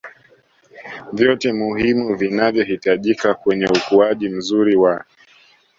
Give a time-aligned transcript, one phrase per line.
[1.13, 5.05] vyote muhimu vinavyohitajika kwenye ukuaji mzuri wa